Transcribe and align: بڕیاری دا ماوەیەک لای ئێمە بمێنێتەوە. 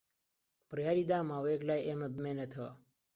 بڕیاری 0.69 1.03
دا 1.11 1.19
ماوەیەک 1.29 1.61
لای 1.69 1.85
ئێمە 1.87 2.07
بمێنێتەوە. 2.15 2.71